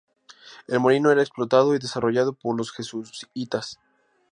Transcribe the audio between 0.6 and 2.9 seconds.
El molino era explotado y desarrollado por los